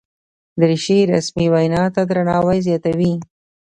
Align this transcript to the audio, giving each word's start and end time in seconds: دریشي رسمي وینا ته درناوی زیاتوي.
دریشي 0.59 0.99
رسمي 1.13 1.47
وینا 1.53 1.83
ته 1.95 2.01
درناوی 2.09 2.59
زیاتوي. 2.67 3.13